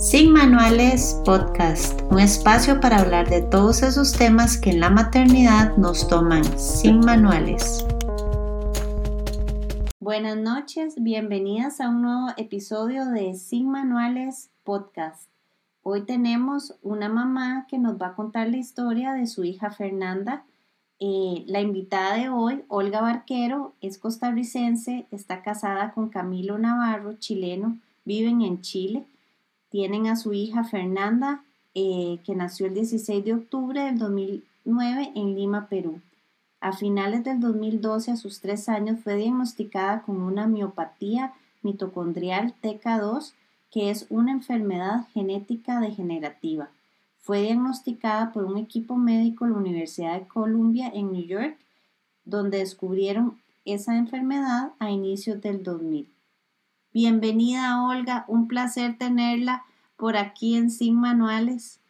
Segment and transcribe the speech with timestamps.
[0.00, 5.76] Sin Manuales Podcast, un espacio para hablar de todos esos temas que en la maternidad
[5.76, 7.84] nos toman sin manuales.
[9.98, 15.28] Buenas noches, bienvenidas a un nuevo episodio de Sin Manuales Podcast.
[15.82, 20.44] Hoy tenemos una mamá que nos va a contar la historia de su hija Fernanda.
[20.98, 27.76] Eh, la invitada de hoy, Olga Barquero, es costarricense, está casada con Camilo Navarro, chileno,
[28.06, 29.04] viven en Chile
[29.70, 35.34] tienen a su hija Fernanda, eh, que nació el 16 de octubre del 2009 en
[35.34, 36.00] Lima, Perú.
[36.60, 43.32] A finales del 2012, a sus tres años, fue diagnosticada con una miopatía mitocondrial TK2,
[43.70, 46.68] que es una enfermedad genética degenerativa.
[47.20, 51.56] Fue diagnosticada por un equipo médico de la Universidad de Columbia en New York,
[52.24, 56.08] donde descubrieron esa enfermedad a inicios del 2000.
[56.92, 59.62] Bienvenida Olga, un placer tenerla
[59.96, 61.80] por aquí en Sin Manuales.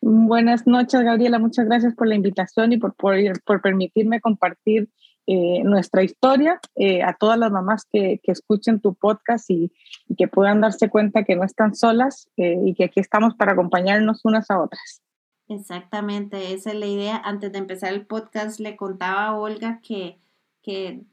[0.00, 4.88] Buenas noches Gabriela, muchas gracias por la invitación y por, por, permitirme compartir
[5.26, 9.70] eh, nuestra historia eh, a todas las mamás que, que escuchen tu podcast y,
[10.16, 14.24] que puedan darse cuenta que no están solas eh, y que aquí estamos para acompañarnos
[14.24, 15.02] unas a otras.
[15.48, 17.20] Exactamente, esa es la idea.
[17.22, 20.21] Antes de empezar el podcast le contaba a Olga que
[20.62, 21.04] que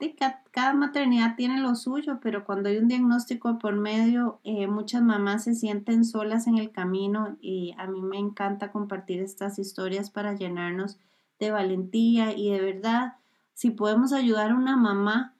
[0.52, 5.45] cada maternidad tiene lo suyo, pero cuando hay un diagnóstico por medio, eh, muchas mamás
[5.45, 10.36] se sienten solas en el camino y a mí me encanta compartir estas historias para
[10.36, 11.00] llenarnos
[11.39, 13.14] de valentía y de verdad,
[13.56, 15.36] si podemos ayudar a una mamá,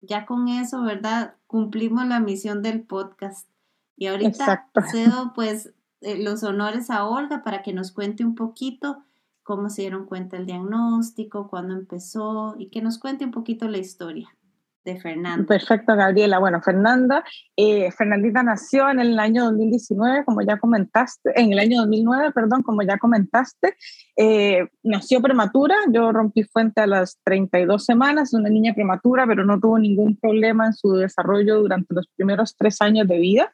[0.00, 1.36] ya con eso, ¿verdad?
[1.46, 3.48] Cumplimos la misión del podcast.
[3.96, 9.02] Y ahorita cedo pues eh, los honores a Olga para que nos cuente un poquito
[9.46, 13.78] cómo se dieron cuenta el diagnóstico, cuándo empezó y que nos cuente un poquito la
[13.78, 14.28] historia
[14.84, 15.46] de Fernanda.
[15.46, 16.40] Perfecto, Gabriela.
[16.40, 17.22] Bueno, Fernanda,
[17.56, 22.64] eh, Fernandita nació en el año 2019, como ya comentaste, en el año 2009, perdón,
[22.64, 23.76] como ya comentaste.
[24.16, 29.60] Eh, nació prematura, yo rompí fuente a las 32 semanas, una niña prematura, pero no
[29.60, 33.52] tuvo ningún problema en su desarrollo durante los primeros tres años de vida.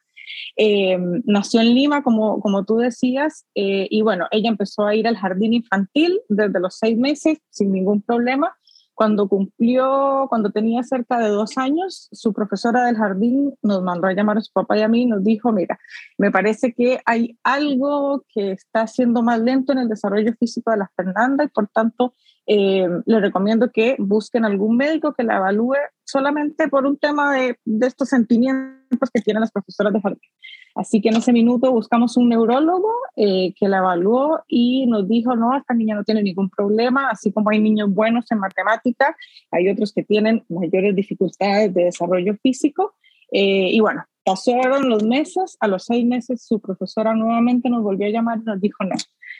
[0.55, 5.07] Eh, nació en Lima, como, como tú decías, eh, y bueno, ella empezó a ir
[5.07, 8.55] al jardín infantil desde los seis meses sin ningún problema.
[8.95, 14.13] Cuando cumplió, cuando tenía cerca de dos años, su profesora del jardín nos mandó a
[14.13, 15.79] llamar a su papá y a mí y nos dijo, mira,
[16.19, 20.77] me parece que hay algo que está siendo más lento en el desarrollo físico de
[20.77, 22.13] la Fernanda y por tanto
[22.45, 27.57] eh, le recomiendo que busquen algún médico que la evalúe solamente por un tema de,
[27.63, 30.29] de estos sentimientos que tienen las profesoras de jardín.
[30.75, 35.35] Así que en ese minuto buscamos un neurólogo eh, que la evaluó y nos dijo,
[35.35, 39.15] no, esta niña no tiene ningún problema, así como hay niños buenos en matemática,
[39.51, 42.95] hay otros que tienen mayores dificultades de desarrollo físico.
[43.31, 48.07] Eh, y bueno, pasaron los meses, a los seis meses su profesora nuevamente nos volvió
[48.07, 48.95] a llamar y nos dijo, no,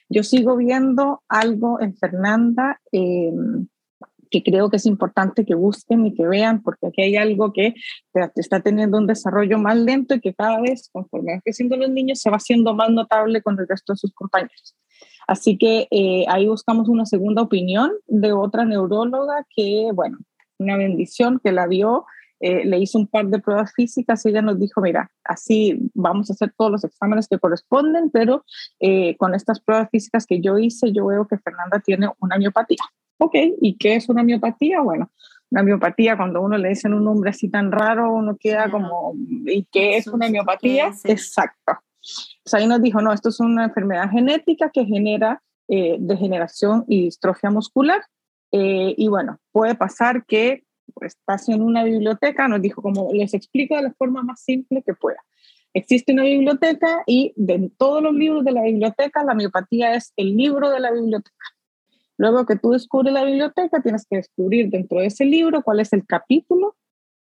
[0.10, 3.68] yo sigo viendo algo en Fernanda em,
[4.34, 7.76] que creo que es importante que busquen y que vean, porque aquí hay algo que
[8.36, 12.20] está teniendo un desarrollo más lento y que cada vez, conforme van creciendo los niños,
[12.20, 14.76] se va haciendo más notable con el resto de sus compañeros.
[15.28, 20.18] Así que eh, ahí buscamos una segunda opinión de otra neuróloga que, bueno,
[20.58, 22.06] una bendición que la vio
[22.40, 26.30] eh, le hizo un par de pruebas físicas y ella nos dijo, mira, así vamos
[26.30, 28.44] a hacer todos los exámenes que corresponden, pero
[28.80, 32.84] eh, con estas pruebas físicas que yo hice, yo veo que Fernanda tiene una miopatía.
[33.18, 34.82] Ok, ¿y qué es una miopatía?
[34.82, 35.10] Bueno,
[35.52, 39.14] una miopatía, cuando uno le dicen un nombre así tan raro, uno queda como,
[39.46, 40.92] ¿y qué es una miopatía?
[41.06, 41.80] Exacto.
[42.44, 47.04] Pues ahí nos dijo, no, esto es una enfermedad genética que genera eh, degeneración y
[47.04, 48.02] distrofia muscular.
[48.52, 50.64] y bueno, puede pasar que
[51.02, 54.94] estás en una biblioteca, nos dijo como les explico de la forma más simple que
[54.94, 55.20] pueda.
[55.74, 60.36] Existe una biblioteca y de todos los libros de la biblioteca, la miopatía es el
[60.36, 61.46] libro de la biblioteca.
[62.18, 65.92] Luego que tú descubres la biblioteca, tienes que descubrir dentro de ese libro cuál es
[65.94, 66.76] el capítulo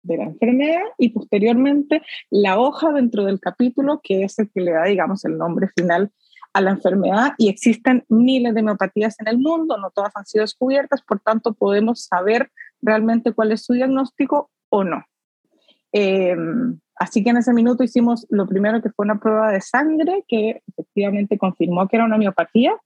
[0.02, 4.72] de la enfermedad y posteriormente la hoja dentro del capítulo, que es el que le
[4.72, 6.10] da, digamos, el nombre final
[6.54, 7.32] a la enfermedad.
[7.36, 11.52] Y existen miles de miopatías en el mundo, no todas han sido descubiertas, por tanto
[11.52, 12.50] podemos saber
[12.80, 15.04] realmente cuál es su diagnóstico o no.
[15.92, 20.24] Em, así que en ese minuto hicimos lo primero que fue una prueba de sangre
[20.28, 22.76] que efectivamente confirmó que era una miopatía.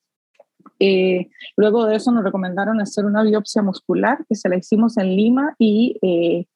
[0.78, 5.16] Eh, luego de eso nos recomendaron hacer una biopsia muscular que se la hicimos en
[5.16, 6.46] Lima y, eh,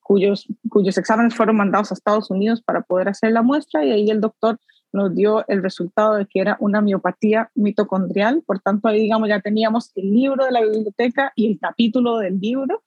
[0.00, 4.10] cuyos, cuyos exámenes fueron mandados a Estados Unidos para poder hacer la muestra y ahí
[4.10, 4.58] el doctor
[4.92, 9.40] nos dio el resultado de que era una miopatía mitocondrial, por tanto ahí digamos ya
[9.40, 12.82] teníamos el libro de la biblioteca y el capítulo del libro,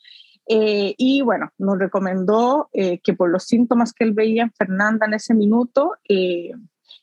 [0.48, 5.06] eh, y bueno, nos recomendó eh, que por los síntomas que él veía en Fernanda
[5.06, 6.51] en ese minuto, eh,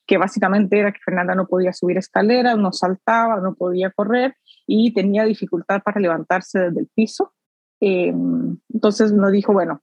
[0.07, 4.37] que básicamente era que Fernanda no podía subir escaleras, no saltaba, no podía correr
[4.67, 7.33] y tenía dificultad para levantarse desde el piso.
[7.81, 9.83] Entonces nos dijo, bueno,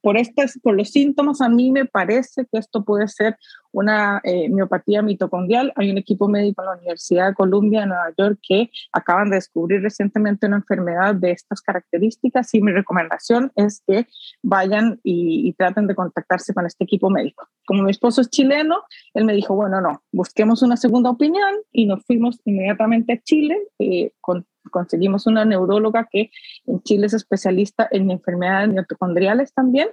[0.00, 3.36] por, estas, por los síntomas, a mí me parece que esto puede ser
[3.72, 5.72] una eh, miopatía mitocondrial.
[5.76, 9.36] Hay un equipo médico en la Universidad de Columbia, en Nueva York, que acaban de
[9.36, 14.06] descubrir recientemente una enfermedad de estas características y mi recomendación es que
[14.42, 17.48] vayan y, traten de contactarse con este equipo médico.
[17.66, 18.82] Como mi esposo es chileno,
[19.14, 23.56] él me dijo, bueno, no, busquemos una segunda opinión y nos fuimos inmediatamente a Chile.
[23.78, 26.30] Eh, con, conseguimos una neuróloga que
[26.66, 29.88] en Chile es especialista en enfermedades mitocondriales también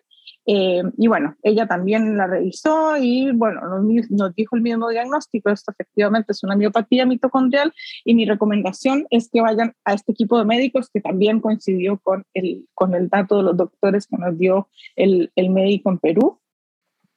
[0.47, 3.61] eh, y bueno, ella también la revisó y bueno,
[4.09, 7.73] nos, dijo el mismo diagnóstico, esto efectivamente es una miopatía mitocondrial
[8.03, 12.25] y mi recomendación es que vayan a este equipo de médicos que también coincidió con
[12.33, 16.39] el, con el dato de los doctores que nos dio el, el médico en Perú.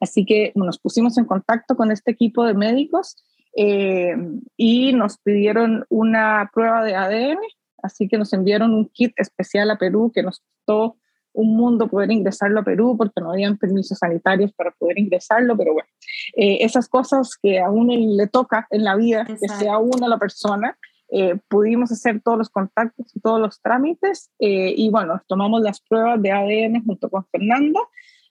[0.01, 3.17] Así que nos pusimos en contacto con este equipo de médicos
[3.61, 4.15] eh,
[4.57, 7.39] y nos pidieron una prueba de ADN,
[7.83, 10.97] así que nos enviaron un kit especial a Perú que nos costó
[11.33, 15.73] un mundo poder ingresarlo a Perú porque no habían permisos sanitarios para poder ingresarlo, pero
[15.73, 15.89] bueno,
[16.37, 20.19] eh, esas cosas que a uno le toca en la vida, que sea uno la
[20.19, 20.79] persona,
[21.11, 25.81] eh, pudimos hacer todos los contactos y todos los trámites eh, y bueno, tomamos las
[25.81, 27.81] pruebas de ADN junto con Fernanda,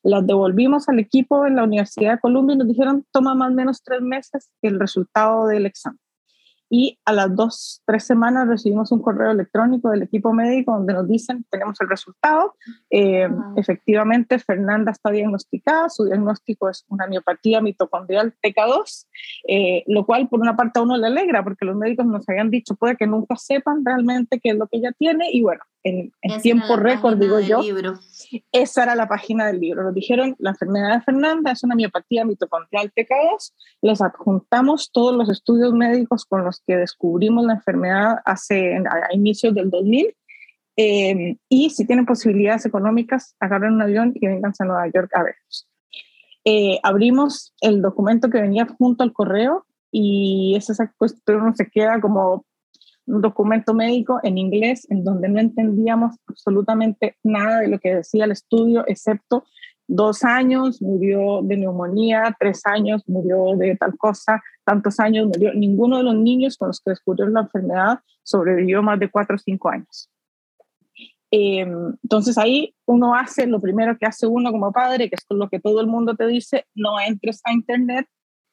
[0.08, 3.54] las devolvimos al equipo en la Universidad de Columbia y nos dijeron toma más o
[3.54, 6.00] menos tres meses el resultado del examen
[6.70, 11.08] y a las dos, tres semanas recibimos un correo electrónico del equipo médico donde nos
[11.08, 12.54] dicen, tenemos el resultado,
[12.90, 19.06] eh, efectivamente Fernanda está diagnosticada, su diagnóstico es una miopatía mitocondrial TK2,
[19.48, 22.50] eh, lo cual por una parte a uno le alegra porque los médicos nos habían
[22.50, 26.12] dicho, puede que nunca sepan realmente qué es lo que ella tiene y bueno, en,
[26.42, 27.60] tiempo récord, digo yo.
[28.52, 29.82] Esa era la página del libro.
[29.82, 33.52] Nos dijeron, la enfermedad de Fernanda es una miopatía mitocondrial TK2.
[33.82, 39.54] Les adjuntamos todos los estudios médicos con los que descubrimos la enfermedad hace, a inicios
[39.54, 40.14] del 2000.
[40.76, 45.22] Eh, y si tienen posibilidades económicas, agarren un avión y vengan a Nueva York a
[45.22, 45.68] verlos.
[46.44, 52.44] Eh, abrimos el documento que venía junto al correo y esa cuestión se queda como
[53.08, 58.24] un documento médico en inglés en donde no entendíamos absolutamente nada de lo que decía
[58.24, 59.44] el estudio, excepto
[59.88, 65.54] dos años murió de neumonía, tres años murió de tal cosa, tantos años murió.
[65.54, 69.38] Ninguno de los niños con los que descubrieron la enfermedad sobrevivió más de cuatro o
[69.38, 70.10] cinco años.
[71.30, 75.48] Em, entonces ahí uno hace lo primero que hace uno como padre, que es lo
[75.48, 78.06] que todo el mundo te dice, no entres a internet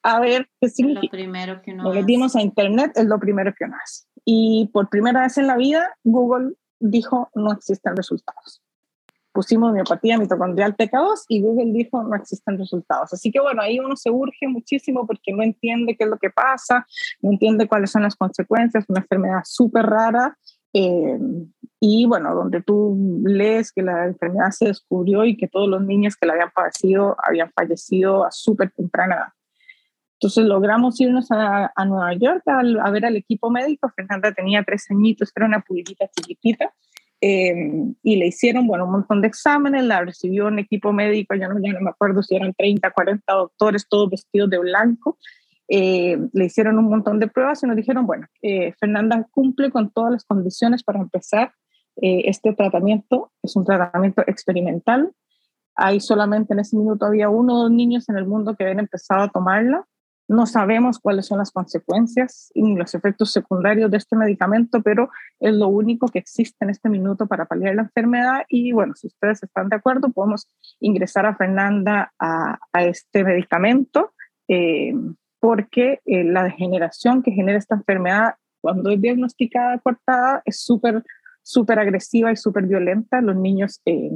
[0.04, 1.01] a ver qué significa.
[1.04, 4.06] Lo primero que uno Nos metimos a internet, es lo primero que uno hace.
[4.25, 8.62] Y por primera vez en la vida, Google dijo no existen resultados.
[9.31, 13.13] Pusimos miopatía mitocondrial TK2 y Google dijo no existen resultados.
[13.13, 16.30] Así que bueno, ahí uno se urge muchísimo porque no entiende qué es lo que
[16.30, 16.88] pasa,
[17.22, 20.38] no entiende cuáles son las consecuencias, una enfermedad súper rara.
[20.74, 21.19] Eh,
[21.80, 26.16] y bueno, donde tú lees que la enfermedad se descubrió y que todos los niños
[26.16, 29.44] que la habían padecido habían fallecido a súper temprana edad.
[30.25, 33.92] Entonces logramos irnos a, Nueva York a, ver al equipo médico.
[33.95, 36.74] Fernanda tenía tres añitos, era una pulguita chiquitita.
[37.22, 41.48] Em, y le hicieron, bueno, un montón de exámenes, la recibió un equipo médico, ya
[41.48, 45.19] no, ya no me acuerdo si eran 30, 40 doctores, todos vestidos de blanco.
[45.68, 49.91] Eh, le hicieron un montón de pruebas y nos dijeron, bueno, eh, Fernanda cumple con
[49.91, 51.53] todas las condiciones para empezar
[52.01, 53.32] eh, este tratamiento.
[53.44, 55.12] Es un tratamiento experimental.
[55.75, 58.79] Hay solamente en ese minuto había uno o dos niños en el mundo que habían
[58.79, 59.86] empezado a tomarla.
[60.27, 65.53] No sabemos cuáles son las consecuencias y los efectos secundarios de este medicamento, pero es
[65.53, 68.44] lo único que existe en este minuto para paliar la enfermedad.
[68.50, 70.48] Y bueno, si ustedes están de acuerdo, podemos
[70.79, 74.13] ingresar a Fernanda a, este medicamento,
[74.48, 74.94] eh,
[75.39, 81.03] porque eh, la degeneración que genera esta enfermedad cuando es diagnosticada cortada es súper,
[81.44, 83.22] súper agresiva y súper violenta.
[83.22, 84.10] Los niños, eh,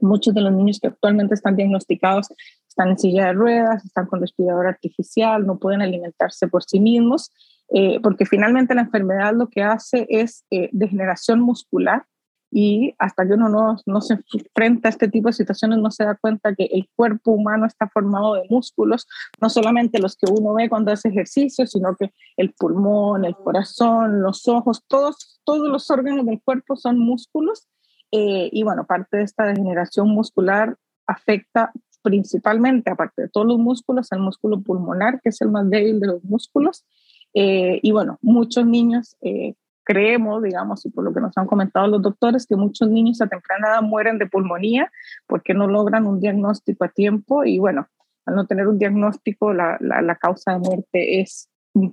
[0.00, 2.28] muchos de los niños que actualmente están diagnosticados
[2.74, 7.30] están en silla de ruedas, están con respirador artificial, no pueden alimentarse por sí mismos,
[7.72, 12.04] eh, porque finalmente la enfermedad lo que hace es eh, degeneración muscular
[12.50, 16.04] y hasta que uno no, no, se enfrenta a este tipo de situaciones no se
[16.04, 19.06] da cuenta que el cuerpo humano está formado de músculos,
[19.40, 24.20] no solamente los que uno ve cuando hace ejercicio, sino que el pulmón, el corazón,
[24.20, 27.68] los ojos, todos, todos los órganos del cuerpo son músculos.
[28.10, 30.76] Eh, y bueno, parte de esta degeneración muscular
[31.06, 31.72] afecta
[32.04, 36.06] principalmente, aparte de todos los músculos, al músculo pulmonar, que es el más débil de
[36.06, 36.84] los músculos.
[37.32, 41.86] Eh, y bueno, muchos niños eh, creemos, digamos, y por lo que nos han comentado
[41.86, 44.92] los doctores, que muchos niños a temprana edad mueren de pulmonía
[45.26, 47.44] porque no logran un diagnóstico a tiempo.
[47.44, 47.88] Y bueno,
[48.26, 51.48] al no tener un diagnóstico, la, la, causa de muerte es,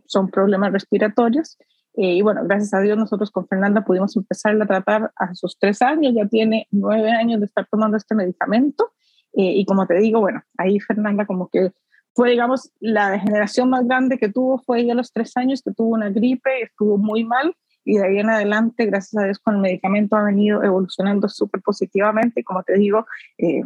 [0.05, 1.57] son problemas respiratorios.
[1.95, 5.57] Eh, y bueno, gracias a Dios nosotros con Fernanda pudimos empezar a tratar a sus
[5.57, 8.91] tres años, ya tiene nueve años de estar tomando este medicamento.
[9.33, 11.71] Eh, y como te digo, bueno, ahí Fernanda como que
[12.13, 15.71] fue, digamos, la degeneración más grande que tuvo fue ella a los tres años, que
[15.71, 19.55] tuvo una gripe, estuvo muy mal, y de ahí en adelante, gracias a Dios, con
[19.55, 22.41] el medicamento ha venido evolucionando súper positivamente.
[22.41, 23.05] Y como te digo,
[23.37, 23.63] eh,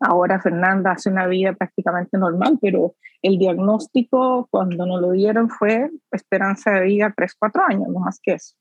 [0.00, 5.90] ahora Fernanda hace una vida prácticamente normal, pero el diagnóstico cuando nos lo dieron fue
[6.10, 8.54] esperanza de vida 3, 4 años, no más que eso.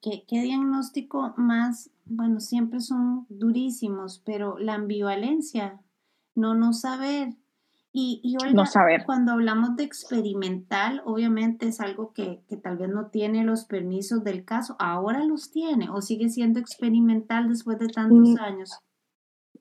[0.00, 1.90] ¿Qué, ¿Qué, diagnóstico más?
[2.08, 5.80] Bueno, siempre son durísimos, pero la ambivalencia,
[6.34, 7.34] no no saber,
[7.92, 9.04] y, y no saber.
[9.04, 14.22] cuando hablamos de experimental, obviamente es algo que, que, tal vez no tiene los permisos
[14.24, 14.76] del caso.
[14.78, 18.38] ¿Ahora los tiene o sigue siendo experimental después de tantos mm.
[18.40, 18.78] años?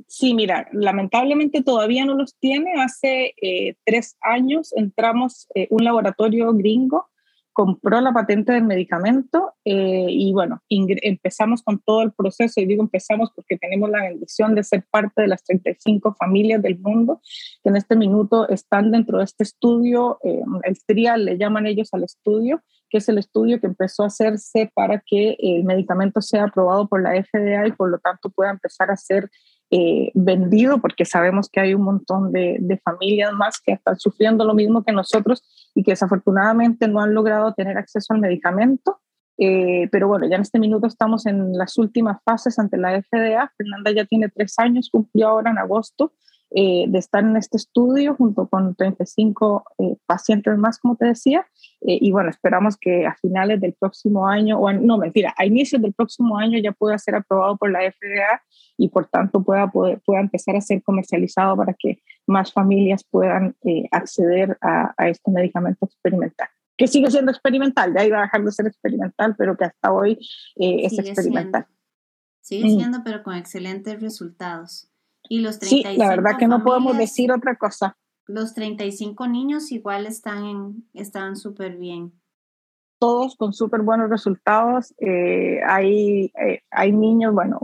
[0.07, 2.73] Sí, mira, lamentablemente todavía no los tiene.
[2.81, 7.07] Hace eh, tres años entramos eh, un laboratorio gringo
[7.57, 12.83] compró la patente del medicamento eh, y bueno, empezamos con todo el proceso, y digo
[12.83, 17.19] empezamos porque tenemos la bendición de ser parte de las 35 familias del mundo
[17.63, 21.89] que en este minuto están dentro de este estudio, eh, el trial le llaman ellos
[21.93, 22.61] al estudio,
[22.91, 27.01] que es el estudio que empezó a hacerse para que el medicamento sea aprobado por
[27.01, 29.31] la FDA y por lo tanto pueda empezar a ser
[29.69, 34.53] eh, vendido, porque sabemos que hay un montón de, familias más que están sufriendo lo
[34.53, 35.43] mismo que nosotros
[35.75, 38.99] y que desafortunadamente no han logrado tener acceso al medicamento.
[39.39, 43.51] Eh, pero bueno, ya en este minuto estamos en las últimas fases ante la FDA.
[43.57, 46.13] Fernanda ya tiene tres años, cumplió ahora en agosto
[46.51, 51.45] eh, de estar en este estudio junto con 35 eh, pacientes más, como te decía.
[51.81, 55.81] Eh, y bueno, esperamos que a finales del próximo año, o no, mentira, a inicios
[55.81, 58.41] del próximo año ya pueda ser aprobado por la FDA
[58.77, 63.55] y por tanto pueda, pueda empezar a ser comercializado para que más familias puedan
[63.91, 68.67] acceder a, este medicamento experimental que sigue siendo experimental, ya iba a dejar de ser
[68.67, 70.19] experimental, pero que hasta hoy
[70.55, 71.65] es experimental.
[72.39, 74.91] Sigue siendo, pero con excelentes resultados.
[75.29, 77.97] Y los sí, la verdad que no podemos decir otra cosa.
[78.27, 82.13] Los 35 niños igual están están súper bien.
[82.99, 84.93] Todos con súper buenos resultados.
[84.99, 87.59] Eh, hay, eh, hay niños, bueno,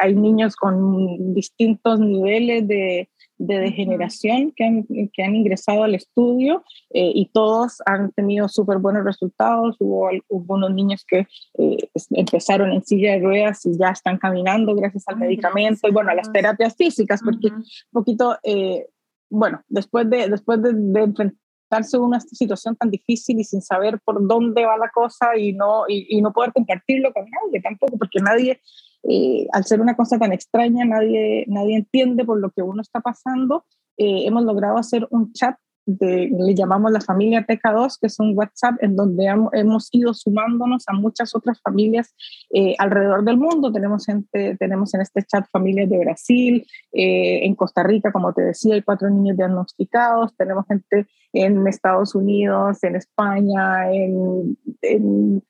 [0.00, 6.64] hay niños con distintos niveles de, de degeneración que han, que han ingresado al estudio
[6.90, 9.76] eh, y todos han tenido súper buenos resultados.
[9.78, 11.26] Hubo, hubo, unos niños que
[11.58, 11.76] eh,
[12.10, 16.14] empezaron en silla de ruedas y ya están caminando gracias al medicamento y bueno, a
[16.14, 18.86] las terapias físicas, porque un poquito, eh,
[19.28, 24.00] bueno, después de, después de, de enfrentarse a una situación tan difícil y sin saber
[24.04, 27.98] por dónde va la cosa y no, y, y no poder compartirlo con nadie tampoco,
[27.98, 28.60] porque nadie
[29.08, 33.00] eh, al ser una cosa tan extraña, nadie, nadie entiende por lo que uno está
[33.00, 33.64] pasando.
[33.96, 35.56] Eh, hemos logrado hacer un chat
[35.88, 40.92] le llamamos la familia TK2, que es un WhatsApp en donde hemos ido sumándonos a
[40.92, 42.12] muchas otras familias
[42.50, 43.72] eh, alrededor del mundo.
[43.72, 48.74] Tenemos, gente, tenemos en este chat familias de Brasil, en Costa Rica, como te decía,
[48.74, 54.56] hay cuatro niños diagnosticados, tenemos gente en Estados Unidos, en España, en,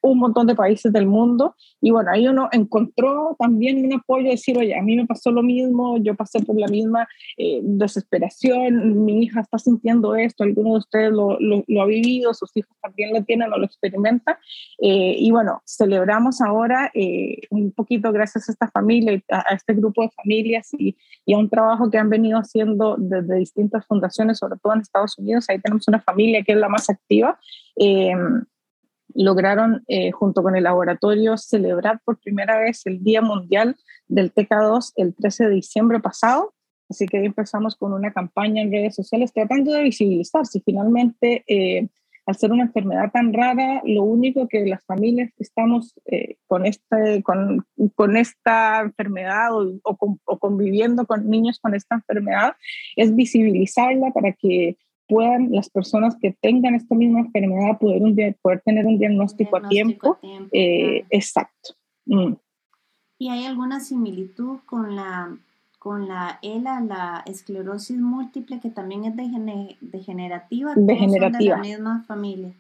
[0.01, 1.55] un montón de países del mundo.
[1.81, 5.43] Y bueno, ahí uno encontró también un apoyo, decir, oye, a mí me pasó lo
[5.43, 10.79] mismo, yo pasé por la misma eh, desesperación, mi hija está sintiendo esto, alguno de
[10.79, 14.37] ustedes lo, lo, ha vivido, sus hijos también lo tienen o lo experimentan.
[14.81, 19.75] Eh, y bueno, celebramos ahora eh, un poquito gracias a esta familia, a, a este
[19.75, 24.39] grupo de familias y, y, a un trabajo que han venido haciendo desde distintas fundaciones,
[24.39, 25.47] sobre todo en Estados Unidos.
[25.49, 27.39] Ahí tenemos una familia que es la más activa,
[27.77, 28.15] eh,
[29.15, 33.77] lograron eh, junto con el laboratorio celebrar por primera vez el Día Mundial
[34.09, 36.55] del TK2 el 13 de diciembre pasado.
[36.89, 41.89] Así que empezamos con una campaña en redes sociales tratando de visibilizar si finalmente eh,
[42.27, 45.95] al ser una enfermedad tan rara, lo único que las familias que estamos
[46.49, 47.65] con, este, con,
[47.95, 52.55] con, esta enfermedad o, o, conviviendo con niños con esta enfermedad
[52.97, 54.77] es visibilizarla para que
[55.09, 59.69] puedan las personas que tengan esta misma enfermedad poder, un poder tener un diagnóstico, a
[59.69, 60.19] tiempo.
[60.53, 61.75] Eh, exacto.
[62.07, 62.35] Mm.
[63.19, 65.37] ¿Y hay alguna similitud con la,
[65.79, 69.17] con la ELA, la esclerosis múltiple, que también es
[69.81, 70.75] degenerativa?
[70.77, 71.57] Degenerativa.
[71.57, 72.53] de la misma familia?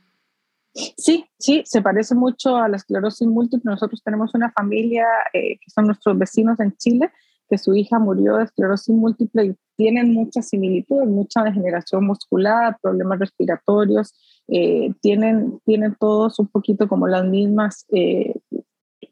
[0.97, 3.71] Sí, sí, se parece mucho a la esclerosis múltiple.
[3.71, 7.11] Nosotros tenemos una familia eh, que son nuestros vecinos en Chile,
[7.49, 13.19] que su hija murió de esclerosis múltiple y tienen muchas similitudes, mucha degeneración muscular, problemas
[13.19, 14.15] respiratorios,
[14.49, 18.35] eh, tienen, tienen todos un poquito como las mismas, eh,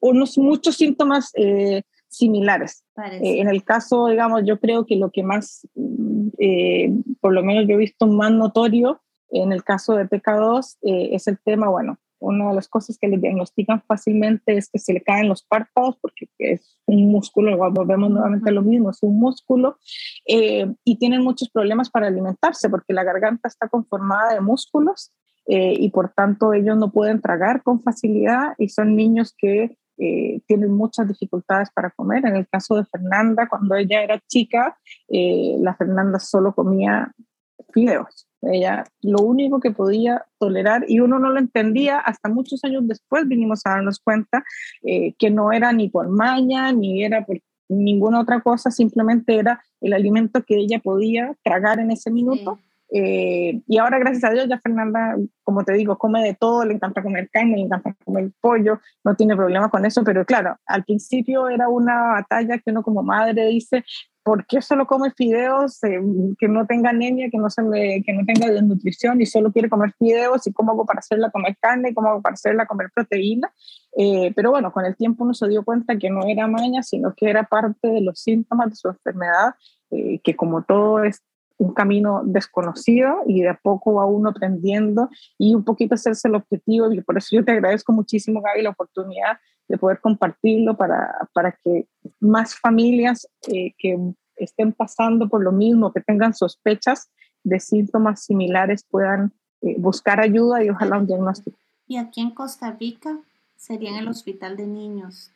[0.00, 2.84] unos muchos síntomas eh, similares.
[2.96, 5.66] en el caso, digamos, yo creo que lo que más,
[7.20, 9.00] por lo menos yo he visto más notorio
[9.30, 13.18] en el caso de TK2 es el tema, bueno, una de las cosas que le
[13.18, 18.50] diagnostican fácilmente es que se le caen los párpados porque es un músculo, volvemos nuevamente
[18.50, 19.78] a lo mismo, es un músculo,
[20.26, 25.12] eh, y tienen muchos problemas para alimentarse porque la garganta está conformada de músculos
[25.46, 30.40] eh, y por tanto ellos no pueden tragar con facilidad y son niños que eh,
[30.46, 32.26] tienen muchas dificultades para comer.
[32.26, 34.76] En el caso de Fernanda, cuando ella era chica,
[35.08, 37.12] la Fernanda solo comía
[37.72, 38.26] fideos.
[38.52, 43.26] Ella lo único que podía tolerar, y uno no lo entendía, hasta muchos años después
[43.26, 44.44] vinimos a darnos cuenta
[44.82, 49.62] eh, que no era ni por maña, ni era por ninguna otra cosa, simplemente era
[49.80, 52.58] el alimento que ella podía tragar en ese minuto.
[52.96, 56.74] Eh, y ahora, gracias a Dios, ya Fernanda, como te digo, come de todo, le
[56.74, 60.84] encanta comer carne, le encanta comer pollo, no tiene problema con eso, pero claro, al
[60.84, 63.84] principio era una batalla que uno como madre dice,
[64.22, 66.00] ¿por qué solo come fideos eh,
[66.38, 67.62] que no tenga anemia, que no, se
[68.06, 70.46] que no tenga desnutrición y solo quiere comer fideos?
[70.46, 71.92] ¿Y cómo hago para hacerla comer carne?
[71.94, 73.52] ¿Cómo hago para hacerla comer proteína?
[73.98, 77.12] Eh, pero bueno, con el tiempo uno se dio cuenta que no era maña, sino
[77.12, 79.56] que era parte de los síntomas de su enfermedad,
[79.90, 81.20] eh, que como todo es
[81.58, 85.08] un camino desconocido y de a poco va uno aprendiendo
[85.38, 88.70] y un poquito hacerse el objetivo y por eso yo te agradezco muchísimo Gaby la
[88.70, 91.86] oportunidad de poder compartirlo para, para que
[92.20, 93.98] más familias eh, que
[94.36, 97.08] estén pasando por lo mismo, que tengan sospechas
[97.44, 99.32] de síntomas similares puedan
[99.62, 101.58] eh, buscar ayuda y ojalá un diagnóstico.
[101.86, 103.18] ¿Y aquí en Costa Rica
[103.56, 105.30] sería en el hospital de niños?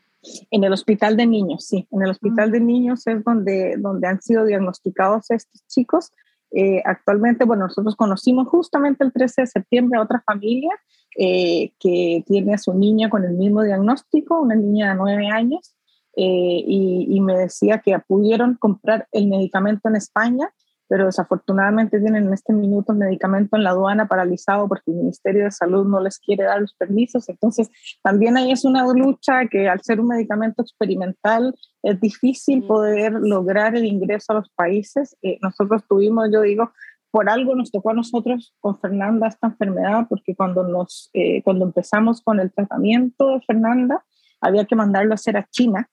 [0.51, 1.87] En el hospital de niños, sí.
[1.91, 6.13] En el hospital de niños es donde, donde han sido diagnosticados estos chicos.
[6.51, 10.71] Eh, actualmente, bueno, nosotros conocimos justamente el 13 de septiembre a otra familia
[11.17, 15.75] eh, que tiene a su niña con el mismo diagnóstico, una niña de nueve años,
[16.17, 20.51] eh, y, y, me decía que pudieron comprar el medicamento en España
[20.89, 25.45] pero desafortunadamente tienen en este minuto el medicamento en la aduana paralizado porque el Ministerio
[25.45, 27.29] de Salud no les quiere dar los permisos.
[27.29, 27.71] Entonces,
[28.03, 33.77] también ahí es una lucha que al ser un medicamento experimental es difícil poder lograr
[33.77, 35.17] el ingreso a los países.
[35.23, 36.73] Eh, nosotros tuvimos, yo digo,
[37.11, 41.65] por algo nos tocó a nosotros con Fernanda esta enfermedad, porque cuando, nos, eh, cuando
[41.65, 44.05] empezamos con el tratamiento de Fernanda,
[44.41, 45.89] había que mandarlo a hacer a China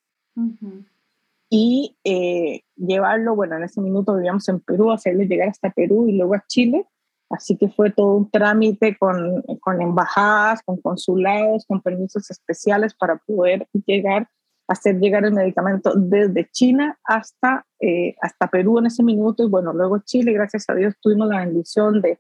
[1.50, 6.18] y eh, llevarlo, bueno, en ese minuto vivíamos en Perú, hacerle llegar hasta Perú y
[6.18, 6.86] luego a Chile.
[7.30, 13.18] Así que fue todo un trámite con, con embajadas, con consulados, con permisos especiales para
[13.18, 14.30] poder llegar,
[14.68, 19.44] hacer llegar el medicamento desde China hasta, eh, hasta Perú en ese minuto.
[19.44, 22.20] Y bueno, luego Chile, gracias a Dios, tuvimos la bendición de,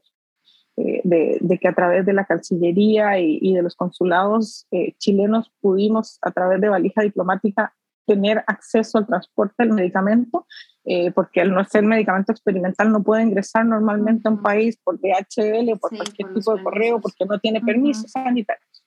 [0.77, 5.51] eh, de, de, que a través de la Cancillería y, y de los consulados chilenos
[5.61, 10.45] pudimos, a través de valija diplomática, tener acceso al transporte del medicamento,
[10.83, 14.99] eh, porque al no ser medicamento experimental no puede ingresar normalmente a un país por
[14.99, 18.83] DHL o por cualquier tipo de correo porque no tiene permisos sanitarios.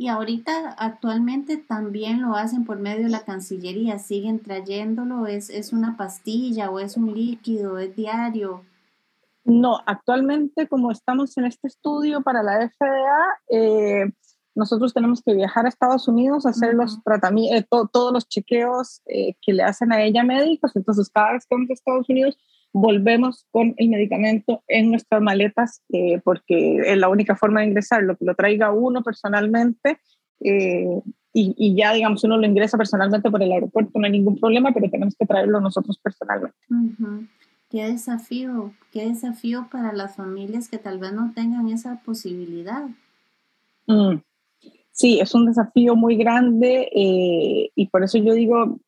[0.00, 5.72] Y ahorita actualmente también lo hacen por medio de la Cancillería, siguen trayéndolo, es, es
[5.72, 8.64] una pastilla o es un líquido, es diario.
[9.44, 14.12] No, actualmente como estamos en este estudio para la FDA, eh,
[14.58, 19.02] nosotros tenemos que viajar a Estados Unidos a hacer los tratamientos, eh, todos los chequeos
[19.06, 20.74] eh, que le hacen a ella médicos.
[20.74, 22.36] Entonces, cada vez que vamos a Estados Unidos,
[22.72, 28.16] volvemos con el medicamento en nuestras maletas eh, porque es la única forma de ingresarlo,
[28.16, 29.98] que lo traiga uno personalmente
[30.40, 34.72] y, y, ya, digamos, uno lo ingresa personalmente por el aeropuerto, no hay ningún problema,
[34.72, 36.58] pero tenemos que traerlo nosotros personalmente.
[37.70, 42.88] Qué desafío, qué desafío para las familias que tal vez no tengan esa posibilidad.
[43.86, 44.18] Mm
[44.98, 48.80] sí, es un desafío muy grande eh, y por eso yo digo,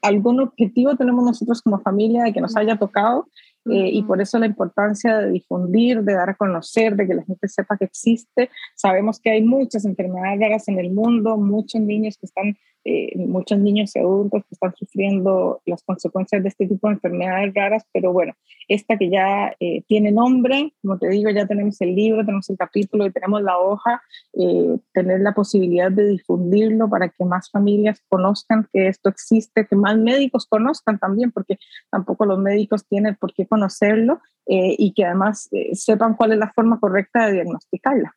[0.00, 3.26] algún objetivo tenemos nosotros como familia de que nos haya tocado
[3.66, 7.24] eh, y por eso la importancia de difundir, de dar a conocer, de que la
[7.24, 8.48] gente sepa que existe.
[8.76, 12.56] Sabemos que hay muchas enfermedades raras en el mundo, muchos niños que están
[12.90, 17.54] eh, muchos niños y adultos que están sufriendo las consecuencias de este tipo de enfermedades
[17.54, 18.34] raras, pero bueno,
[18.66, 22.56] esta que ya eh, tiene nombre, como te digo, ya tenemos el libro, tenemos el
[22.56, 28.02] capítulo y tenemos la hoja, eh, tener la posibilidad de difundirlo para que más familias
[28.08, 31.58] conozcan que esto existe, que más médicos conozcan también, porque
[31.90, 36.80] tampoco los médicos tienen por qué conocerlo y que además sepan cuál es la forma
[36.80, 38.16] correcta de diagnosticarla.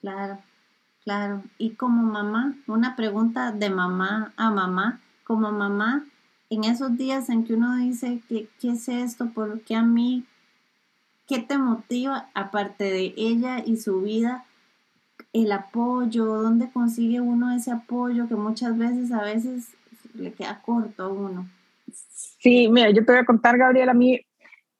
[0.00, 0.38] Claro.
[1.04, 6.04] Claro, y como mamá, una pregunta de mamá a mamá, como mamá,
[6.50, 9.30] en esos días en que uno dice, ¿qué, qué es esto?
[9.30, 10.24] ¿Por qué a mí?
[11.26, 14.44] ¿Qué te motiva, aparte de ella y su vida,
[15.32, 19.74] el apoyo, dónde consigue uno ese apoyo que muchas veces a veces
[20.14, 21.48] le queda corto a uno.
[21.92, 24.20] Sí, mira, yo te voy a contar, Gabriela, a mí,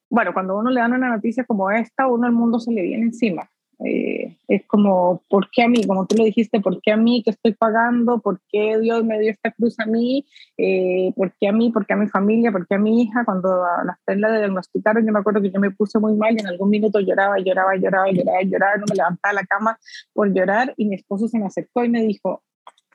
[0.08, 3.04] bueno, cuando uno le dan una noticia como esta, uno el mundo se le viene
[3.04, 3.48] encima.
[3.84, 5.86] Eh, es como, ¿por qué a mí?
[5.86, 8.20] Como tú lo dijiste, ¿por qué a mí que estoy pagando?
[8.20, 10.26] ¿Por qué Dios me dio esta cruz a mí?
[10.58, 11.70] Eh, ¿Por qué a mí?
[11.70, 12.52] ¿Por qué a mi familia?
[12.52, 13.24] ¿Por qué a mi hija?
[13.24, 16.34] Cuando a la Estela le diagnosticaron, yo me acuerdo que yo me puse muy mal
[16.34, 19.78] y en algún minuto lloraba, lloraba, lloraba, lloraba, lloraba, no me levantaba la cama
[20.12, 22.42] por llorar y mi esposo se me acercó y me dijo,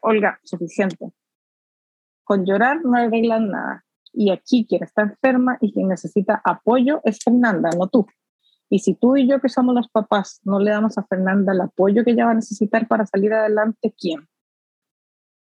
[0.02, 1.12] Olga, suficiente.
[2.24, 3.86] Con llorar no arreglan nada.
[4.14, 8.06] Y aquí quien está enferma y quien necesita apoyo es Fernanda, no tú.
[8.70, 11.62] Y si tú y yo, que somos los papás, no le damos a Fernanda el
[11.62, 14.28] apoyo que ella va a necesitar para salir adelante, ¿quién?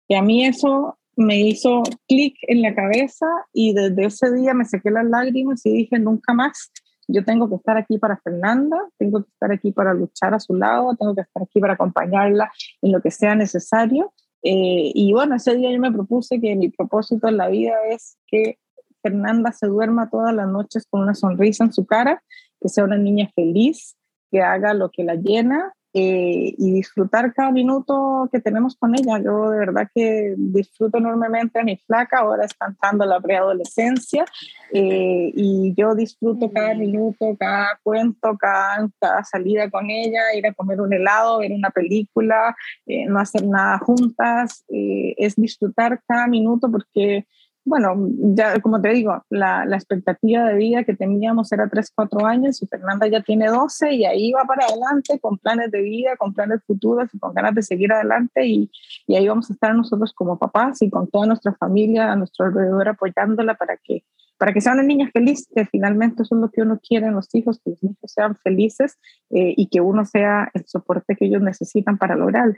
[0.08, 4.64] Y a mí eso me hizo clic en la cabeza y desde ese día me
[4.64, 6.70] saqué las lágrimas y dije, nunca más,
[7.06, 10.54] yo tengo que estar aquí para Fernanda, tengo que estar aquí para luchar a su
[10.54, 12.50] lado, tengo que estar aquí para acompañarla
[12.82, 14.12] en lo que sea necesario.
[14.42, 18.18] Eh, y bueno, ese día yo me propuse que mi propósito en la vida es
[18.26, 18.58] que
[19.02, 22.22] Fernanda se duerma todas las noches con una sonrisa en su cara
[22.60, 23.96] que sea una niña feliz,
[24.30, 29.20] que haga lo que la llena eh, y disfrutar cada minuto que tenemos con ella.
[29.24, 34.24] Yo de verdad que disfruto enormemente a mi flaca, ahora está entrando la preadolescencia
[34.72, 40.52] eh, y yo disfruto cada minuto, cada cuento, cada, cada, salida con ella, ir a
[40.52, 46.72] comer un helado, ver una película, eh, no hacer nada juntas, es disfrutar cada minuto
[46.72, 47.24] porque
[47.64, 47.94] bueno,
[48.34, 52.62] ya como te digo, la, la, expectativa de vida que teníamos era 3, 4 años
[52.62, 56.34] y Fernanda ya tiene 12 y ahí va para adelante con planes de vida, con
[56.34, 58.70] planes futuros y con ganas de seguir adelante y,
[59.06, 62.46] y ahí vamos a estar nosotros como papás y con toda nuestra familia a nuestro
[62.46, 64.04] alrededor apoyándola para que,
[64.36, 67.14] para que sea una niña feliz, que finalmente eso es lo que uno quiere en
[67.14, 68.98] los hijos, que los hijos sean felices
[69.30, 72.56] eh, y que uno sea el soporte que ellos necesitan para lograrlo.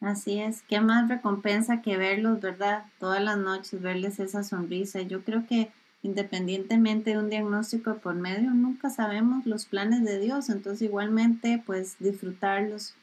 [0.00, 2.84] Así es, qué más recompensa que verlos, ¿verdad?
[2.98, 5.00] Todas las noches, verles esa sonrisa.
[5.00, 10.48] Yo creo que independientemente de un diagnóstico por medio, nunca sabemos los planes de Dios,
[10.50, 12.94] entonces igualmente pues disfrutarlos,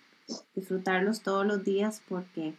[0.55, 2.53] disfrutarlos todos los días porque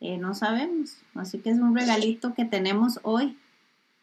[0.00, 0.98] eh, no sabemos.
[1.14, 3.36] Así que es un regalito que tenemos hoy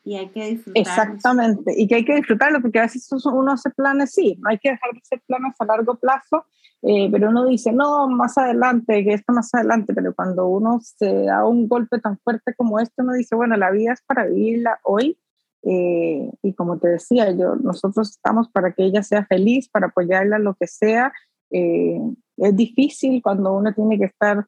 [0.07, 0.89] y hay que disfrutarlo.
[0.89, 4.57] Exactamente, y que hay que disfrutarlo porque a veces uno hace planes, sí, no hay
[4.57, 6.45] que dejar de hacer planes a largo plazo,
[6.81, 11.23] eh, pero uno dice, no, más adelante, que esto más adelante, pero cuando uno se
[11.23, 14.79] da un golpe tan fuerte como este, uno dice, bueno, la vida es para vivirla
[14.83, 15.17] hoy.
[15.63, 20.39] Eh, y como te decía, yo, nosotros estamos para que ella sea feliz, para apoyarla
[20.39, 21.11] lo que sea.
[21.51, 21.99] Eh,
[22.37, 24.45] es difícil cuando uno tiene que estar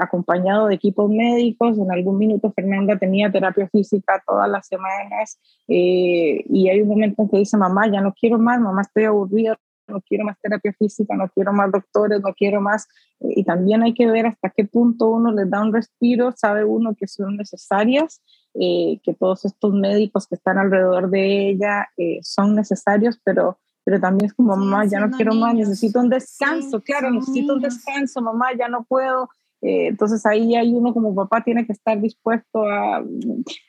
[0.00, 1.78] acompañado de equipos médicos.
[1.78, 7.28] En algún minuto Fernanda tenía terapia física todas las semanas y hay un momento en
[7.28, 9.58] que dice, mamá, ya no quiero más, mamá, estoy aburrida,
[9.92, 12.88] no quiero más terapia física, no quiero más doctores, no quiero más.
[13.20, 16.64] Eh, y también hay que ver hasta qué punto uno les da un respiro, sabe
[16.64, 18.22] uno que son necesarias,
[18.54, 24.00] eh, que todos estos médicos que están alrededor de ella eh, son necesarios, pero, pero
[24.00, 28.20] también es como, mamá, ya no quiero más, necesito un descanso, claro, necesito un descanso,
[28.20, 29.28] mamá, ya no puedo.
[29.62, 33.04] Entonces ahí hay uno como papá tiene que estar dispuesto a,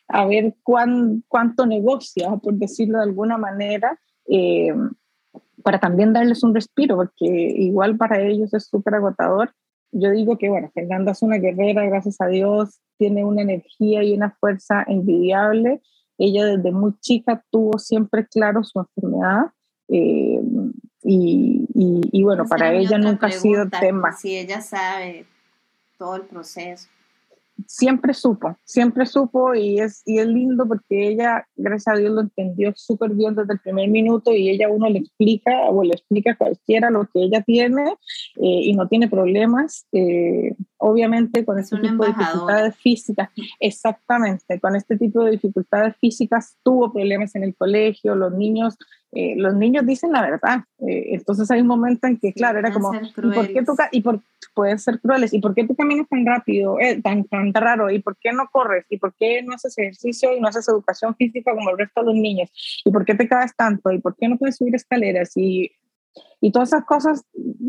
[0.07, 3.99] a ver cuán, cuánto negocia, por decirlo de alguna manera,
[5.63, 9.53] para también darles un respiro, porque igual para ellos es súper agotador.
[9.91, 14.13] Yo digo que, bueno, Fernanda es una guerrera, gracias a Dios, tiene una energía y
[14.13, 15.81] una fuerza envidiable.
[16.17, 19.51] Ella desde muy chica tuvo siempre claro su enfermedad
[19.87, 20.39] eh,
[21.03, 21.65] y,
[22.11, 24.13] y, bueno, para ella nunca ha sido tema.
[24.13, 25.25] Si ella sabe
[26.03, 26.89] todo el proceso
[27.67, 32.21] siempre supo, siempre supo y es, y es lindo porque ella, gracias a Dios, lo
[32.21, 36.35] entendió súper bien desde el primer minuto y ella uno le explica o le explica
[36.35, 37.83] cualquiera lo que ella tiene
[38.35, 39.85] eh, y no tiene problemas.
[39.91, 46.57] Eh, obviamente con este tipo de dificultades físicas, exactamente, con este tipo de dificultades físicas
[46.61, 48.77] tuvo problemas en el colegio, los niños
[49.15, 50.63] eh, los niños dicen la verdad.
[50.79, 54.01] Eh, entonces hay un momento en que, claro, era como, ¿y por qué tú, y
[54.01, 54.21] por,
[54.55, 57.91] pueden ser crueles, ¿y por qué tú caminas tan rápido, eh, tan, tan raro?
[57.91, 58.85] ¿Y por qué no corres?
[58.89, 62.07] ¿Y por qué no haces ejercicio y no haces educación física como el resto de
[62.07, 62.49] los niños?
[62.83, 63.91] ¿Y por qué te caes tanto?
[63.91, 65.37] ¿Y por qué no puedes subir escaleras?
[65.37, 65.71] Y,
[66.41, 67.25] y todas esas cosas,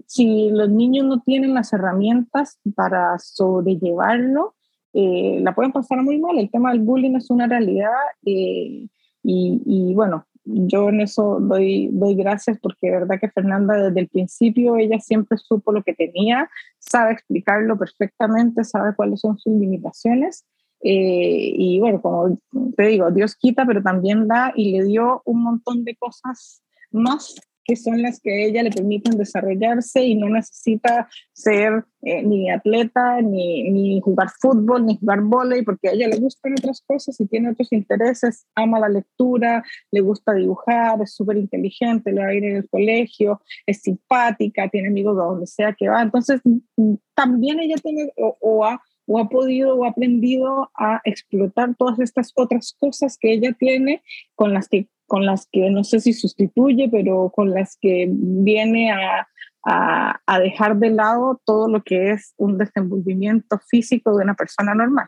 [0.07, 4.54] si los niños no tienen las herramientas para sobrellevarlo,
[4.92, 6.38] la pueden pasar muy mal.
[6.38, 7.90] El tema del bullying es una realidad
[8.22, 8.90] y,
[9.22, 14.76] y bueno, yo en eso doy, doy gracias porque verdad que Fernanda desde el principio
[14.76, 20.44] ella siempre supo lo que tenía, sabe explicarlo perfectamente, sabe cuáles son sus limitaciones.
[20.83, 22.38] Eh, y bueno, como
[22.76, 27.40] te digo, Dios quita, pero también da y le dio un montón de cosas más
[27.64, 32.50] que son las que a ella le permiten desarrollarse y no necesita ser eh, ni
[32.50, 37.18] atleta, ni, ni, jugar fútbol, ni jugar volei, porque a ella le gustan otras cosas
[37.18, 42.29] y tiene otros intereses, ama la lectura, le gusta dibujar, es súper inteligente, le va
[42.29, 46.03] a ir en el colegio, es simpática, tiene amigos de donde sea que va.
[46.03, 51.74] Entonces, mm, también ella tiene o, ha, o ha podido o ha aprendido a explotar
[51.77, 54.03] todas estas otras cosas que ella tiene
[54.35, 58.90] con las que con las que no sé si sustituye, pero con las que viene
[58.90, 59.29] a,
[59.62, 65.07] a, dejar de lado todo lo que es un desenvolvimiento físico de una persona normal.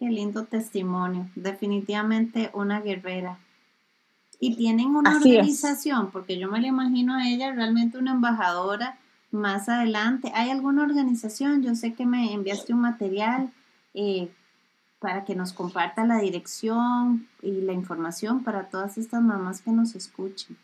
[0.00, 3.38] Qué lindo testimonio, definitivamente una guerrera.
[4.40, 8.98] Y tienen una organización, porque yo me la imagino a ella realmente una embajadora
[9.30, 10.32] más adelante.
[10.34, 11.62] ¿Hay alguna organización?
[11.62, 13.52] Yo sé que me enviaste un material.
[13.94, 14.28] Eh,
[14.98, 19.94] para que nos comparta la dirección y la información para todas estas mamás que nos
[19.94, 20.56] escuchen.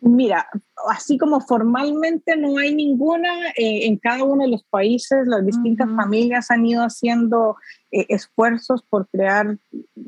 [0.00, 0.48] Mira,
[0.88, 5.88] así como formalmente no hay ninguna, eh, en cada uno de los países las distintas
[5.90, 7.56] familias han ido haciendo
[7.90, 9.58] eh, esfuerzos por crear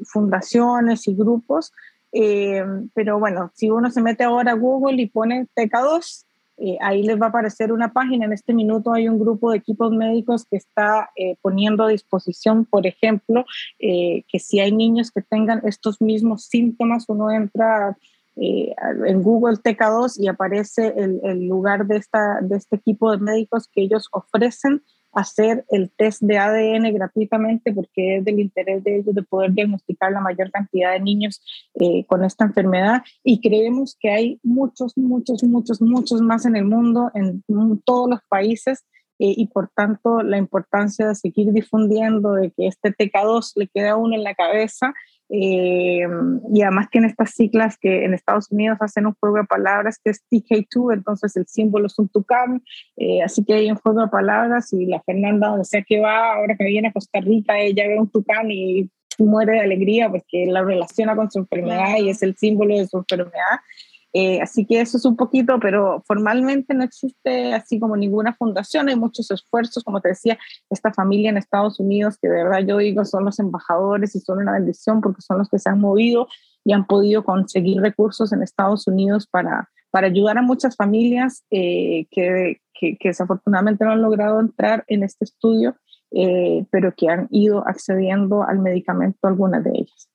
[0.04, 1.72] fundaciones y grupos,
[2.12, 6.24] eh, pero bueno, si uno se mete ahora a Google y pone TK2,
[6.60, 8.26] eh, ahí les va a aparecer una página.
[8.26, 12.66] En este minuto hay un grupo de equipos médicos que está eh, poniendo a disposición,
[12.66, 13.46] por ejemplo,
[13.78, 17.96] eh, que si hay niños que tengan estos mismos síntomas, uno entra
[18.36, 23.68] en Google TK2 y aparece el, el lugar de, esta, de este equipo de médicos
[23.70, 29.14] que ellos ofrecen hacer el test de ADN gratuitamente porque es del interés de ellos
[29.14, 31.42] de poder diagnosticar la mayor cantidad de niños
[31.74, 33.02] eh, con esta enfermedad.
[33.24, 37.42] Y creemos que hay muchos, muchos, muchos, muchos más en el mundo, en
[37.84, 38.84] todos los países
[39.22, 43.90] eh, y por tanto la importancia de seguir difundiendo, de que este TK2 le quede
[43.90, 44.94] a uno en la cabeza
[45.32, 46.06] eh,
[46.52, 50.10] y además tiene estas siglas que en Estados Unidos hacen un juego de palabras que
[50.10, 52.62] es TK2, entonces el símbolo es un tucán,
[52.96, 56.34] eh, así que hay un juego de palabras y la Fernanda, donde sea que va,
[56.34, 60.46] ahora que viene a Costa Rica, ella ve un tucán y muere de alegría porque
[60.46, 63.60] la relaciona con su enfermedad y es el símbolo de su enfermedad.
[64.12, 68.88] Eh, así que eso es un poquito, pero formalmente no existe así como ninguna fundación,
[68.88, 70.36] hay muchos esfuerzos, como te decía,
[70.68, 74.38] esta familia en Estados Unidos, que de verdad yo digo son los embajadores y son
[74.38, 76.26] una bendición porque son los que se han movido
[76.64, 82.06] y han podido conseguir recursos en Estados Unidos para, para ayudar a muchas familias eh,
[82.10, 85.76] que, que, desafortunadamente no han logrado entrar en este estudio,
[86.10, 90.08] eh, pero que han ido accediendo al medicamento, algunas de ellas.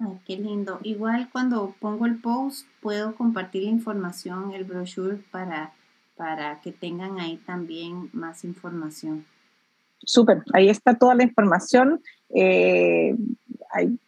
[0.00, 0.78] Ay, qué lindo.
[0.82, 5.72] Igual cuando pongo el post puedo compartir la información, el brochure para,
[6.16, 9.24] para que tengan ahí también más información.
[10.04, 12.00] Súper, ahí está toda la información.
[12.30, 13.16] Eh,
[13.70, 13.98] hay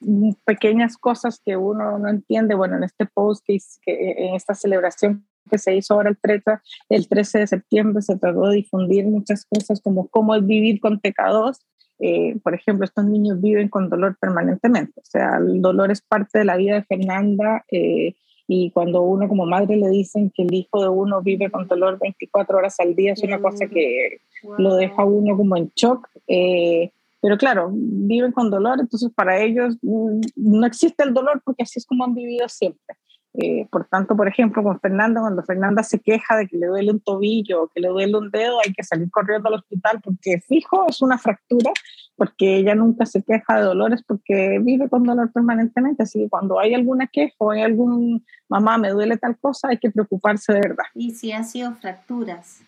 [0.45, 2.55] pequeñas cosas que uno no entiende.
[2.55, 7.09] Bueno, en este post, que, en esta celebración que se hizo ahora el 13, el
[7.09, 11.59] 13 de septiembre, se trató de difundir muchas cosas como cómo es vivir con TK2
[12.01, 16.39] eh, por ejemplo, estos niños viven con dolor permanentemente, o sea, el dolor es parte
[16.39, 18.15] de la vida de Fernanda eh,
[18.49, 21.99] y cuando uno como madre le dicen que el hijo de uno vive con dolor
[22.01, 24.23] 24 horas al día, es una cosa que
[24.59, 26.09] lo deja uno como en shock.
[26.27, 31.63] Eh, pero claro, viven con dolor, entonces para ellos mm, no existe el dolor porque
[31.63, 32.97] así es como han vivido siempre.
[33.35, 36.91] Eh, por tanto, por ejemplo, con Fernanda, cuando Fernanda se queja de que le duele
[36.91, 40.41] un tobillo o que le duele un dedo, hay que salir corriendo al hospital porque
[40.41, 41.71] fijo es una fractura,
[42.17, 46.03] porque ella nunca se queja de dolores porque vive con dolor permanentemente.
[46.03, 49.79] Así que cuando hay alguna queja o hay algún mamá me duele tal cosa, hay
[49.79, 50.85] que preocuparse de verdad.
[50.95, 52.63] Y si han sido fracturas,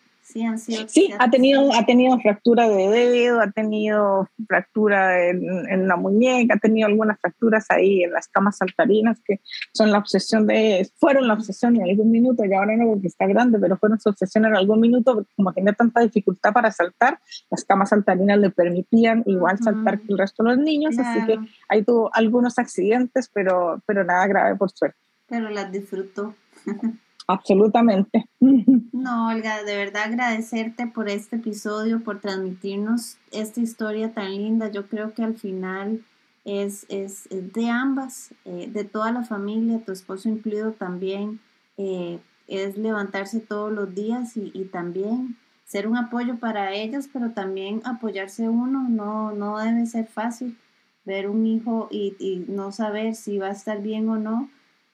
[0.88, 6.58] Sí, ha tenido, ha tenido fractura de dedo, ha tenido fractura en, la muñeca, ha
[6.58, 9.40] tenido algunas fracturas ahí en las camas saltarinas que
[9.74, 13.26] son la obsesión de, fueron la obsesión en algún minuto, y ahora no porque está
[13.26, 17.18] grande, pero fueron su obsesión en algún minuto porque como tenía tanta dificultad para saltar,
[17.50, 21.38] las camas saltarinas le permitían igual saltar que el resto de los niños, así que
[21.68, 24.98] ahí tuvo algunos accidentes, pero, pero nada grave por suerte.
[25.28, 26.34] Pero las disfrutó.
[27.32, 28.26] Absolutamente.
[28.92, 34.70] No, Olga, de verdad agradecerte por este episodio, por transmitirnos esta historia tan linda.
[34.70, 36.04] Yo creo que al final
[36.44, 41.40] es, es, de ambas, eh, de toda la familia, tu esposo incluido también.
[41.78, 47.80] Eh, es levantarse todos los días y, también ser un apoyo para ellas, pero también
[47.84, 48.88] apoyarse uno.
[48.88, 50.56] No, no debe ser fácil
[51.04, 54.48] ver un hijo y, no saber si va a estar bien o no.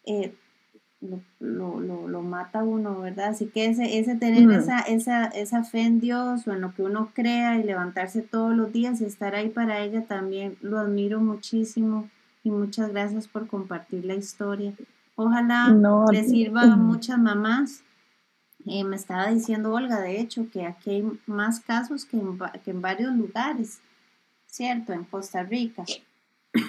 [0.07, 0.33] Eh,
[1.01, 3.29] lo, lo, lo, mata uno, ¿verdad?
[3.29, 6.83] Así que ese, ese tener esa, esa, esa fe en Dios o en lo que
[6.83, 11.21] uno crea y levantarse todos los días y estar ahí para ella también lo admiro
[11.21, 12.09] muchísimo
[12.43, 14.73] y muchas gracias por compartir la historia.
[15.15, 15.69] Ojalá
[16.13, 17.83] le sirva a muchas mamás.
[18.67, 22.71] Eh, me estaba diciendo Olga, de hecho, que aquí hay más casos que en, que
[22.71, 23.81] en varios lugares,
[24.47, 24.93] ¿cierto?
[24.93, 25.85] En Costa Rica.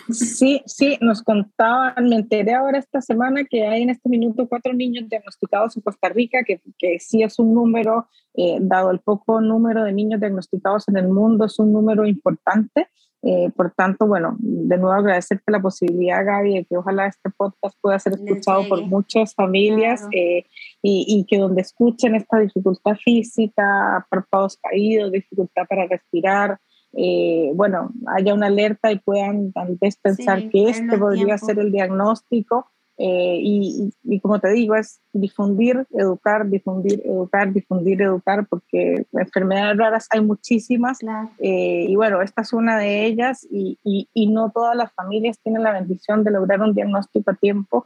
[0.10, 4.74] Sí, sí, nos contaban, me enteré ahora esta semana que hay en este minuto cuatro
[4.74, 9.42] niños diagnosticados en Costa Rica, que, que sí es un número, eh, dado el poco
[9.42, 12.88] número de niños diagnosticados en el mundo, es un número importante.
[13.22, 17.76] Eh, por tanto, bueno, de nuevo agradecerte la posibilidad, Gaby, de que ojalá este podcast
[17.82, 20.46] pueda ser escuchado por muchas familias eh,
[20.82, 26.60] y, y, que donde escuchen esta dificultad física, párpados caídos, dificultad para respirar,
[26.94, 31.72] eh, bueno, haya una alerta y puedan tal vez pensar que este podría ser el
[31.72, 32.68] diagnóstico.
[33.02, 39.78] Eh, y, y, como te digo, es difundir, educar, difundir, educar, difundir, educar, porque enfermedades
[39.78, 41.00] raras hay muchísimas.
[41.40, 45.64] Eh, y bueno, esta es una de ellas y, y, no todas las familias tienen
[45.64, 47.86] la bendición de lograr un diagnóstico a tiempo,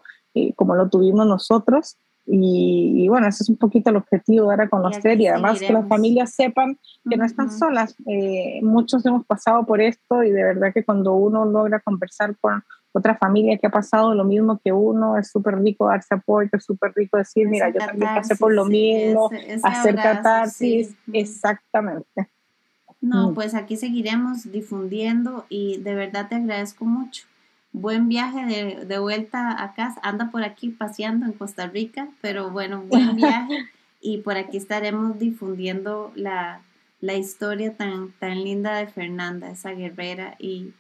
[0.56, 1.98] como lo tuvimos nosotros.
[2.26, 5.88] Y, bueno, ese es un poquito el objetivo, dar a conocer y, además que las
[5.88, 7.96] familias sepan que no están solas.
[8.08, 12.64] Eh, muchos hemos pasado por esto y de verdad que cuando uno logra conversar con
[12.94, 16.64] otra familia que ha pasado lo mismo que uno, es súper rico darse apoyo, es
[16.64, 19.30] súper rico decir, mira, yo también pasé por lo mismo,
[19.64, 22.30] hacer catarsis, exactamente.
[23.02, 23.34] No, mm.
[23.34, 27.26] pues aquí seguiremos difundiendo y de verdad te agradezco mucho
[27.74, 30.00] buen viaje de, de, vuelta a casa.
[30.04, 33.68] Anda por aquí paseando en Costa Rica, pero bueno, buen viaje.
[34.00, 36.62] y por aquí estaremos difundiendo la,
[37.02, 40.36] la, historia tan, tan linda de Fernanda, esa guerrera.
[40.40, 40.74] Y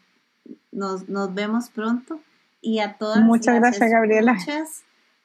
[0.72, 2.22] nos, nos vemos pronto.
[2.62, 4.38] Y a todas Muchas gracias, Gabriela.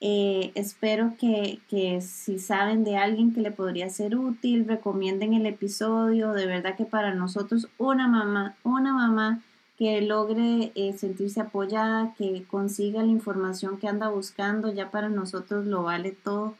[0.00, 5.46] Eh, espero que, que si saben de alguien que le podría ser útil, recomienden el
[5.46, 6.32] episodio.
[6.32, 9.42] De verdad que para nosotros una mamá, una mamá
[9.78, 15.66] que logre eh, sentirse apoyada, que consiga la información que anda buscando, ya para nosotros
[15.66, 16.56] lo vale todo.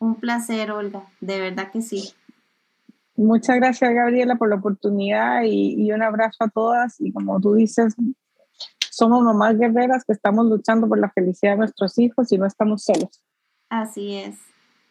[0.00, 2.12] Un placer, Olga, de verdad que sí.
[3.14, 7.00] Muchas gracias, Gabriela, por la oportunidad y, y un abrazo a todas.
[7.00, 7.94] Y como tú dices,
[8.90, 12.82] somos mamás guerreras que estamos luchando por la felicidad de nuestros hijos y no estamos
[12.82, 13.22] solos.
[13.68, 14.36] Así es.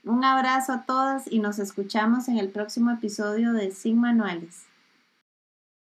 [0.05, 4.68] Un abrazo a todas y nos escuchamos en el próximo episodio de Sin Manuales.